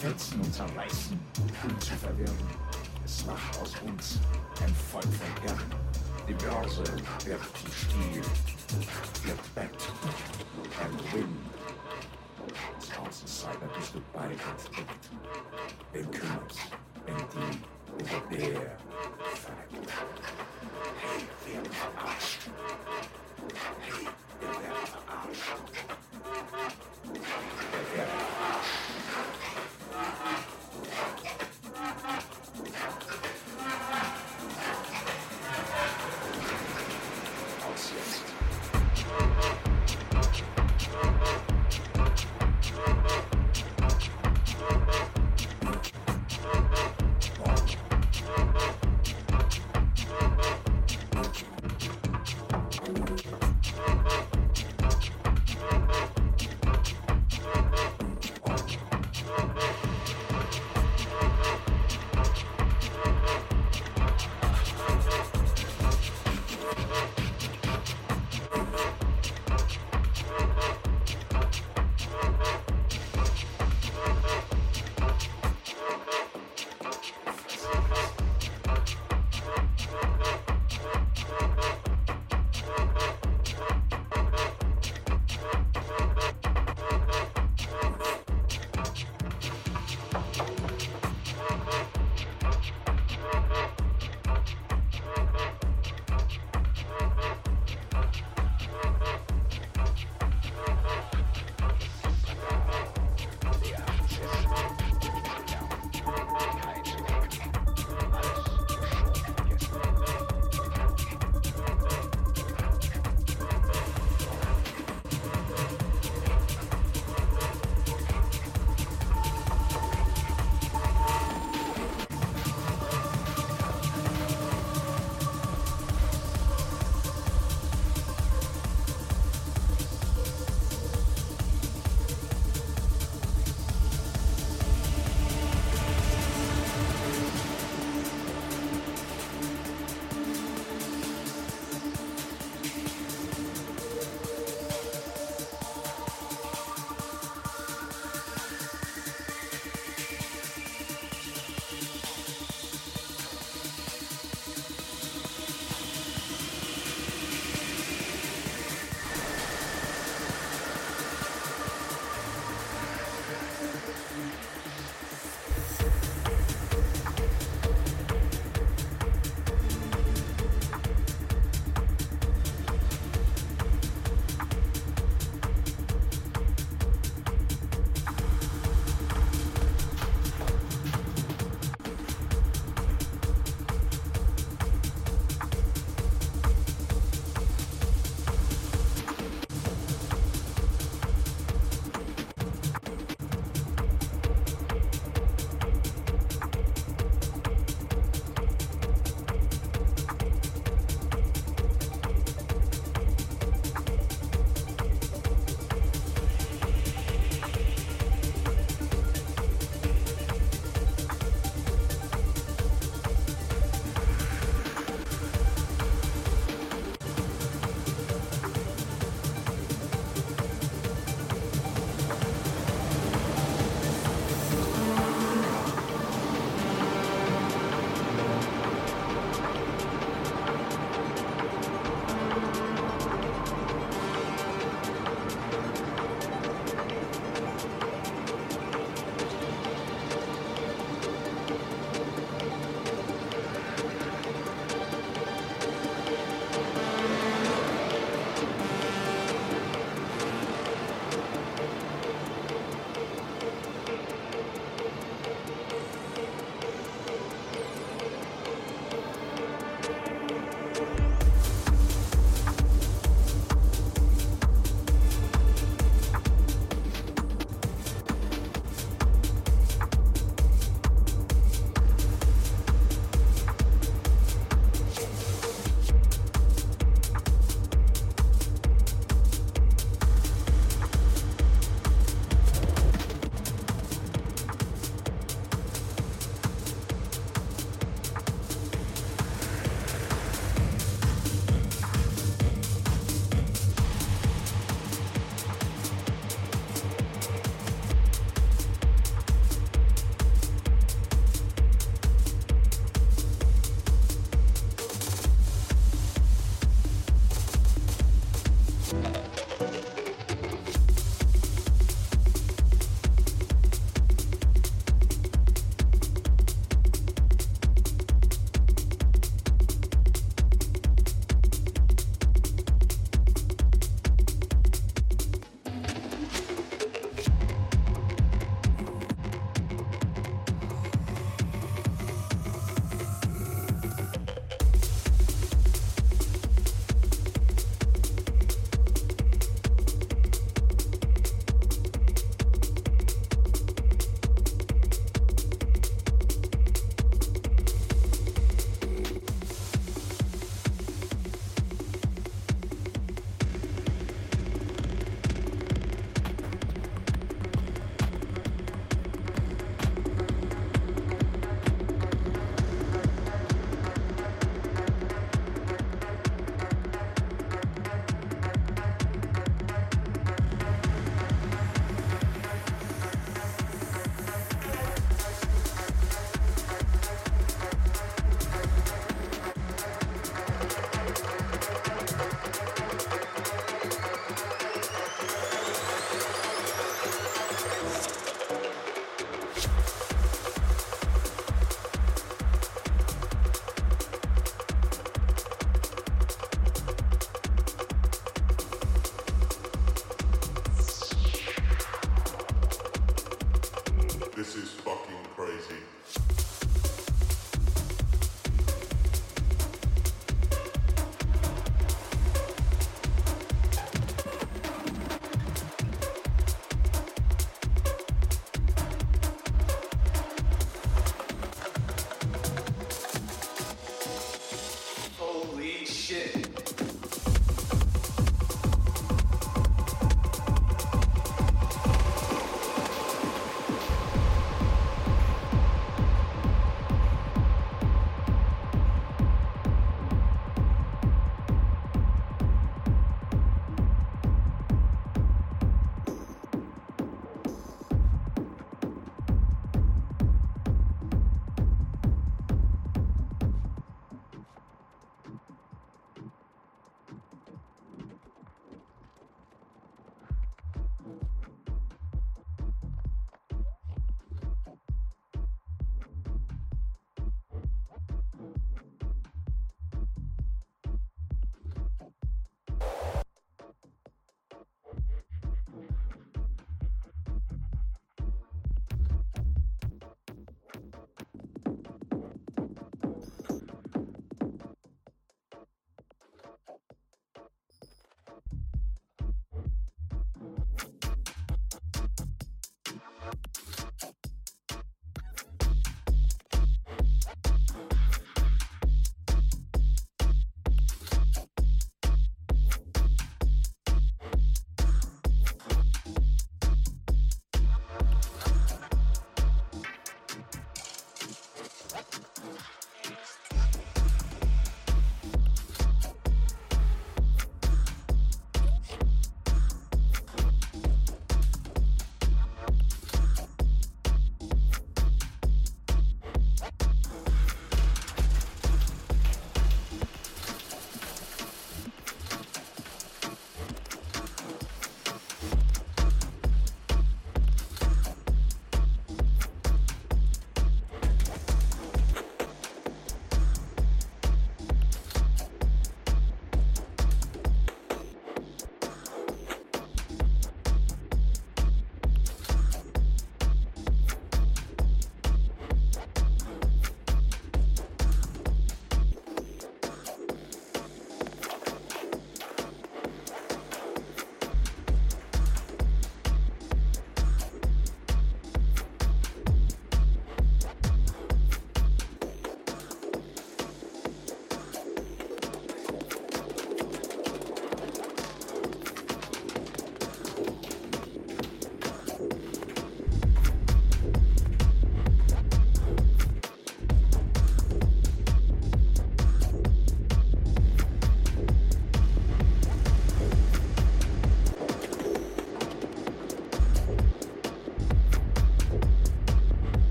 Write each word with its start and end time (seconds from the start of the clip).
zerfetzen 0.00 0.40
und 0.40 0.54
zerreißen 0.54 1.20
und 1.64 1.82
zu 1.82 1.94
verwirren. 1.94 2.48
Es 3.04 3.26
macht 3.26 3.58
aus 3.60 3.74
uns 3.86 4.18
ein 4.62 4.74
Volk 4.74 5.04
von 5.04 5.42
Herren. 5.42 5.74
Die 6.26 6.32
Börse 6.32 6.84
wird 7.24 7.40
die 7.66 7.72
Stiel, 7.72 8.22
wird 9.24 9.54
Bett 9.54 9.88
ein 10.80 11.12
Win. 11.12 11.36
Als 12.74 12.98
Außenseiter 12.98 13.68
bist 13.76 13.94
du 13.94 14.00
bald 14.14 14.40
entdeckt. 15.92 16.19